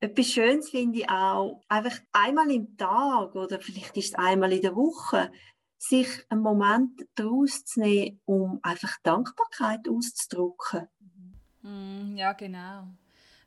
[0.00, 4.62] Etwas Schönes finde ich auch, einfach einmal im Tag oder vielleicht ist es einmal in
[4.62, 5.30] der Woche,
[5.78, 10.88] sich einen Moment daraus zu nehmen, um einfach Dankbarkeit auszudrücken.
[11.62, 12.16] Mhm.
[12.16, 12.88] Ja, genau.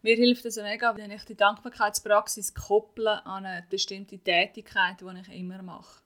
[0.05, 5.39] Mir hilft es mega, wenn ich die Dankbarkeitspraxis kopple an eine bestimmte Tätigkeit, die ich
[5.39, 6.01] immer mache.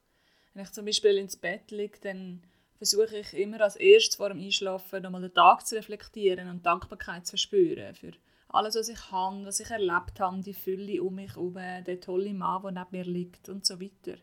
[0.53, 2.43] Wenn ich zum Beispiel ins Bett liege, dann
[2.77, 7.25] versuche ich immer als erstes vor dem Einschlafen nochmal den Tag zu reflektieren und Dankbarkeit
[7.25, 8.11] zu verspüren für
[8.49, 12.35] alles, was ich habe, was ich erlebt habe, die Fülle um mich herum, der tolle
[12.35, 14.19] Mann, der neben mir liegt und so weiter.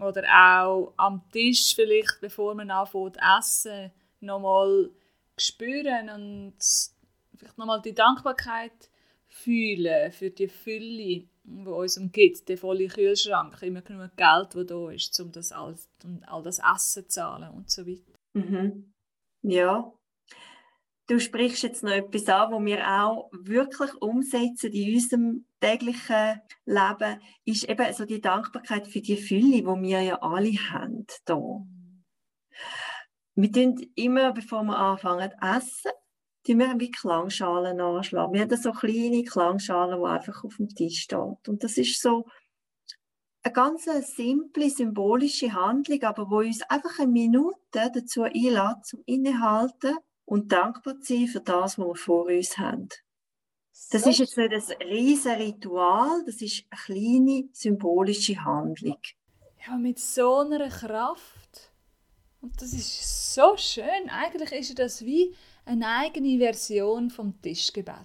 [0.00, 4.88] Oder auch am Tisch vielleicht, bevor man anfängt zu essen, nochmal
[5.36, 6.54] spüren und
[7.42, 8.90] vielleicht nochmal die Dankbarkeit
[9.26, 14.90] fühlen für die Fülle, die uns umgibt, der volle Kühlschrank, immer genug Geld, das da
[14.90, 18.12] ist, um das alles, um all das Essen zu zahlen und so weiter.
[18.34, 18.92] Mhm.
[19.42, 19.92] Ja.
[21.08, 27.20] Du sprichst jetzt noch etwas an, was wir auch wirklich umsetzen in unserem täglichen Leben,
[27.44, 31.04] ist eben so die Dankbarkeit für die Fülle, die wir ja alle haben.
[31.24, 31.36] Da.
[33.34, 35.90] Wir tun immer, bevor wir anfangen zu essen,
[36.46, 38.32] die wir wie Klangschalen anschlagen.
[38.32, 41.48] Wir haben so kleine Klangschalen, die einfach auf dem Tisch steht.
[41.48, 42.26] Und das ist so
[43.42, 49.96] eine ganz simple, symbolische Handlung, aber wo uns einfach eine Minute dazu einlädt, zum Innehalten
[50.24, 52.88] und dankbar zu sein für das, was wir vor uns haben.
[53.90, 54.10] Das so.
[54.10, 58.98] ist jetzt nicht ein riesiges Ritual, das ist eine kleine, symbolische Handlung.
[59.66, 61.72] Ja, mit so einer Kraft.
[62.40, 64.08] Und das ist so schön.
[64.08, 67.96] Eigentlich ist das wie eine eigene Version vom Tischgebet.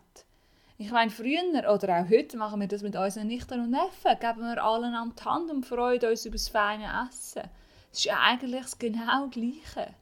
[0.80, 1.42] Ich meine, früher
[1.74, 4.20] oder auch heute machen wir das mit unseren Nichten und Neffen.
[4.20, 7.50] Geben wir allen an die Hand und freuen uns über das feine Essen.
[7.90, 9.96] Das ist ja eigentlich das genau Gleiche.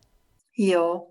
[0.53, 1.01] Ja,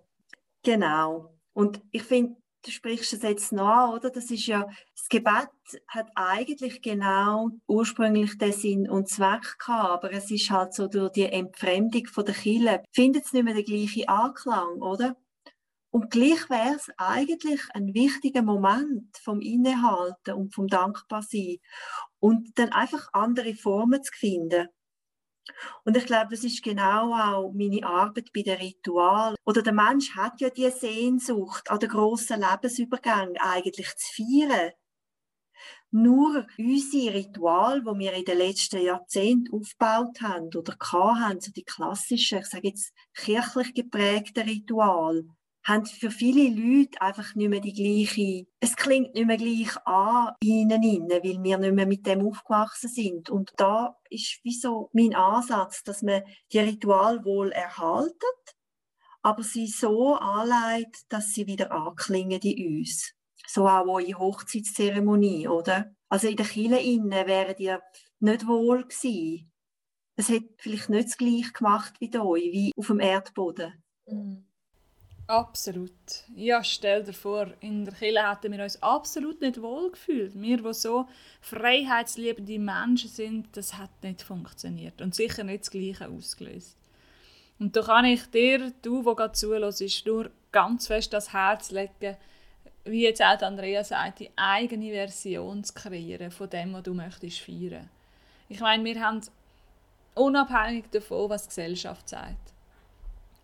[0.62, 1.33] genau.
[1.54, 4.11] Und ich finde, du sprichst es jetzt noch oder?
[4.11, 5.48] Das ist ja, das Gebet
[5.88, 11.12] hat eigentlich genau ursprünglich den Sinn und Zweck gehabt, aber es ist halt so durch
[11.12, 15.16] die Entfremdung von der Kirche, findet es nicht mehr den gleichen Anklang, oder?
[15.94, 21.59] Und gleich wäre es eigentlich ein wichtiger Moment vom Innehalten und vom Dankbarsein
[22.18, 24.66] und dann einfach andere Formen zu finden.
[25.85, 29.37] Und ich glaube, das ist genau auch meine Arbeit bei der Ritual.
[29.46, 34.72] Oder der Mensch hat ja die Sehnsucht, an den grossen Lebensübergang eigentlich zu feiern.
[35.92, 41.62] Nur unsere Ritual, wo wir in den letzten Jahrzehnten aufgebaut haben oder haben, so die
[41.62, 45.22] klassischen, ich sage jetzt kirchlich geprägten Ritual,
[45.64, 50.35] haben für viele Leute einfach nicht mehr die gleiche, es klingt nicht mehr gleich an
[50.42, 53.31] ihnen innen, weil wir nicht mehr mit dem aufgewachsen sind.
[53.31, 56.22] Und da ist wie so mein Ansatz, dass man
[56.53, 58.14] die Ritual wohl erhaltet,
[59.22, 63.14] aber sie so anleitet, dass sie wieder anklingen in uns.
[63.46, 65.94] So auch eure Hochzeitszeremonie, oder?
[66.09, 67.74] Also in der Kirche innen wären die
[68.20, 69.50] nicht wohl gewesen.
[70.16, 73.83] Es hätte vielleicht nicht das Gleiche gemacht wie euch, wie auf dem Erdboden.
[74.07, 74.43] Mm.
[75.26, 75.90] Absolut.
[76.37, 80.38] Ja, stell dir vor, in der Kirche hätten wir uns absolut nicht wohl gefühlt.
[80.40, 81.08] Wir, die so
[81.40, 86.76] freiheitsliebende Menschen sind, das hat nicht funktioniert und sicher nicht das Gleiche ausgelöst.
[87.58, 92.16] Und da kann ich dir, du, der gerade zuhörst, nur ganz fest das Herz legen,
[92.84, 97.40] wie jetzt auch Andrea sagt, die eigene Version zu kreieren von dem, was du möchtest
[97.40, 97.88] feiern.
[98.50, 99.22] Ich meine, wir haben
[100.14, 102.53] unabhängig davon, was die Gesellschaft sagt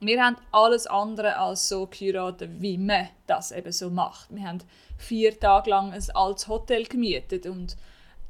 [0.01, 4.35] wir haben alles andere als so geheiratet, wie man das eben so macht.
[4.35, 4.63] Wir haben
[4.97, 7.77] vier Tage lang ein altes Hotel gemietet und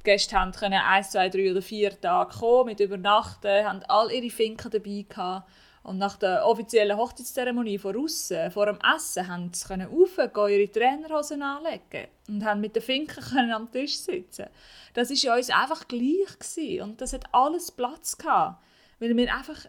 [0.00, 4.30] die Gäste können eins, zwei, drei oder vier Tage kommen, mit übernachten, haben all ihre
[4.30, 5.48] Finken dabei gehabt.
[5.82, 11.42] Und nach der offiziellen Hochzeitszeremonie von außen, vor dem Essen, haben sie raufgehen, ihre Trainerhosen
[11.42, 14.46] anlegen und haben mit den Finken können am Tisch sitzen.
[14.92, 16.82] Das war uns einfach gleich gewesen.
[16.82, 18.62] und das hat alles Platz gehabt,
[18.98, 19.66] weil wir einfach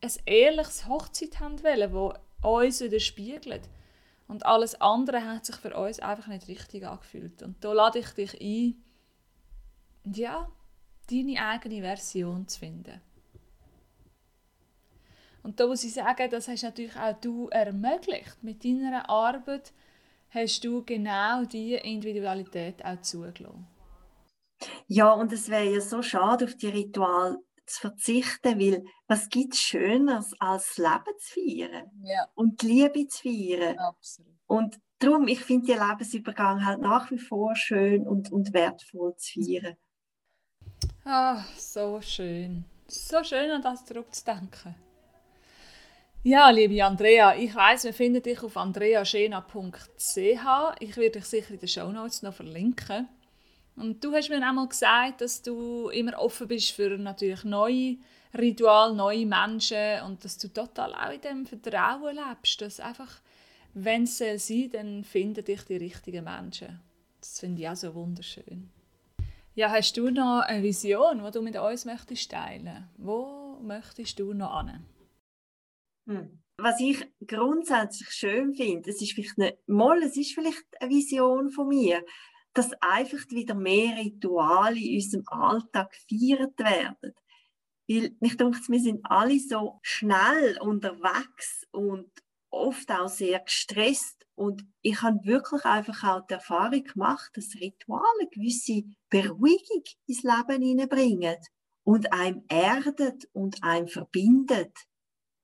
[0.00, 3.68] ein ehrliches Hochzeit haben wollen, das uns widerspiegelt.
[4.28, 7.42] Und alles andere hat sich für uns einfach nicht richtig angefühlt.
[7.42, 8.82] Und da lade ich dich ein,
[10.12, 10.50] ja,
[11.10, 13.00] deine eigene Version zu finden.
[15.42, 18.42] Und da muss ich sagen, das hast natürlich auch du ermöglicht.
[18.42, 19.72] Mit deiner Arbeit
[20.30, 23.66] hast du genau diese Individualität auch zugelassen.
[24.88, 29.54] Ja, und es wäre ja so schade, auf die Ritual zu verzichten, weil was gibt
[29.54, 32.26] es Schöneres als Leben zu feiern ja.
[32.34, 33.78] und Liebe zu feiern?
[33.78, 34.32] Absolut.
[34.46, 39.42] Und darum, ich finde den Lebensübergang halt nach wie vor schön und, und wertvoll zu
[39.42, 39.76] feiern.
[41.04, 42.64] Ah, so schön.
[42.88, 44.74] So schön, an das zurückzudenken.
[46.22, 50.08] Ja, liebe Andrea, ich weiß, wir finden dich auf andreaschena.ch.
[50.80, 53.08] Ich werde dich sicher in den Show Notes noch verlinken.
[53.76, 57.98] Und du hast mir einmal gesagt, dass du immer offen bist für natürlich neue
[58.36, 63.20] Rituale, neue Menschen und dass du total auch in dem Vertrauen lebst, dass einfach,
[63.74, 66.80] wenn es sein soll, dann finden dich die richtigen Menschen.
[67.20, 68.70] Das finde ich auch so wunderschön.
[69.54, 72.88] Ja, hast du noch eine Vision, die du mit uns möchtest teilen?
[72.96, 74.84] Wo möchtest du noch hin?
[76.06, 76.42] Hm.
[76.58, 81.50] Was ich grundsätzlich schön finde, es ist vielleicht nicht, mal, es ist vielleicht eine Vision
[81.50, 82.02] von mir,
[82.56, 87.14] dass einfach wieder mehr Rituale in unserem Alltag gefeiert werden.
[87.88, 92.10] Weil mich denkt, wir sind alle so schnell unterwegs und
[92.50, 94.26] oft auch sehr gestresst.
[94.34, 100.62] Und ich habe wirklich einfach auch die Erfahrung gemacht, dass Rituale gewisse Beruhigung ins Leben
[100.62, 101.36] hineinbringen
[101.84, 104.76] und einem erdet und einem verbindet.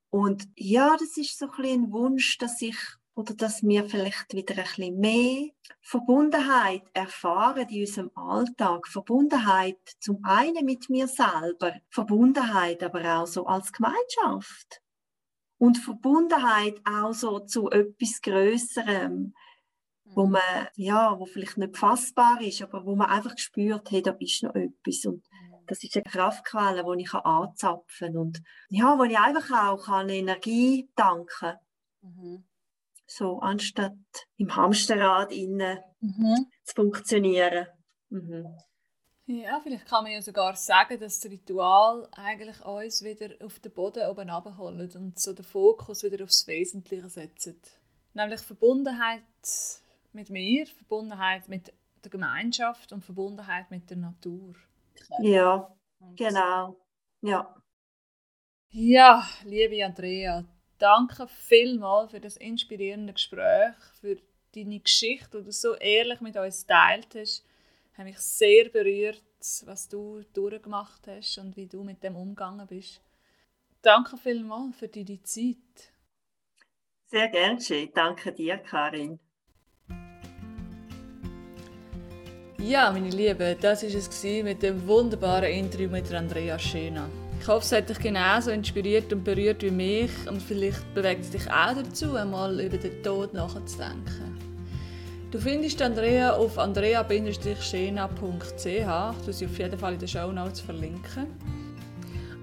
[0.09, 2.77] Und ja, das ist so ein, ein Wunsch, dass ich
[3.15, 5.49] oder dass wir vielleicht wieder ein bisschen mehr
[5.81, 8.87] Verbundenheit erfahren in unserem Alltag.
[8.87, 14.81] Verbundenheit zum einen mit mir selber, Verbundenheit aber auch so als Gemeinschaft.
[15.57, 19.33] Und Verbundenheit auch so zu etwas Größerem,
[20.05, 20.31] wo mhm.
[20.31, 24.43] man, ja, wo vielleicht nicht fassbar ist, aber wo man einfach spürt, hey, da ist
[24.43, 25.05] noch etwas.
[25.05, 25.65] Und mhm.
[25.67, 28.17] das ist eine Kraftquelle, die ich anzapfen kann.
[28.17, 31.57] Und ja, wo ich einfach auch kann Energie tanken kann.
[32.01, 32.43] Mhm
[33.15, 33.93] so anstatt
[34.37, 36.47] im Hamsterrad innen mhm.
[36.63, 37.67] zu funktionieren.
[38.09, 38.57] Mhm.
[39.25, 43.71] Ja, vielleicht kann man ja sogar sagen, dass das Ritual eigentlich uns wieder auf den
[43.71, 47.79] Boden oben abholt und so den Fokus wieder aufs Wesentliche setzt.
[48.13, 49.23] Nämlich Verbundenheit
[50.11, 54.55] mit mir, Verbundenheit mit der Gemeinschaft und Verbundenheit mit der Natur.
[55.21, 55.73] Ja,
[56.15, 56.77] genau.
[57.21, 57.55] Ja.
[58.69, 60.43] Ja, liebe Andrea,
[60.83, 64.17] danke vielmals für das inspirierende Gespräch, für
[64.53, 67.45] deine Geschichte, die du so ehrlich mit uns geteilt hast.
[67.93, 69.23] Hat mich sehr berührt,
[69.65, 73.01] was du durchgemacht hast und wie du mit dem umgegangen bist.
[73.81, 75.91] Danke vielmals für deine Zeit.
[77.05, 77.59] Sehr gerne,
[77.93, 79.19] Danke dir, Karin.
[82.59, 87.09] Ja, meine Lieben, das war es mit dem wunderbaren Interview mit Andrea Schena.
[87.43, 91.31] Ich hoffe, es hat dich genauso inspiriert und berührt wie mich und vielleicht bewegt es
[91.31, 94.39] dich auch dazu, einmal über den Tod nachzudenken.
[95.29, 98.65] Du findest Andrea auf andrea-schena.ch.
[98.65, 101.27] Ich tue sie auf jeden Fall in den Show Notes verlinken.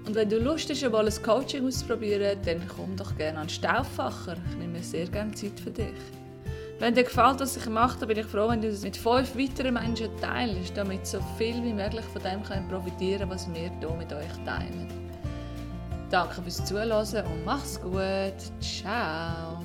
[0.05, 4.37] Und wenn du Lust hast, einmal ein Coaching auszuprobieren, dann komm doch gerne an Stauffacher.
[4.51, 5.95] Ich nehme sehr gerne Zeit für dich.
[6.81, 9.37] Wenn dir gefällt, was ich mache, dann bin ich froh, wenn du es mit fünf
[9.37, 13.95] weiteren Menschen teilst, damit so viel wie möglich von dem können profitieren was wir hier
[13.95, 14.87] mit euch teilen.
[16.09, 18.33] Danke fürs Zuhören und mach's gut.
[18.59, 19.61] Ciao.